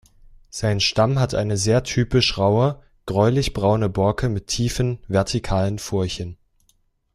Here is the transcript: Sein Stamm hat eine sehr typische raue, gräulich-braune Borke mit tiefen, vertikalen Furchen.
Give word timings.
Sein 0.49 0.79
Stamm 0.79 1.19
hat 1.19 1.35
eine 1.35 1.57
sehr 1.57 1.83
typische 1.83 2.37
raue, 2.37 2.81
gräulich-braune 3.05 3.87
Borke 3.87 4.29
mit 4.29 4.47
tiefen, 4.47 4.97
vertikalen 5.07 5.77
Furchen. 5.77 6.37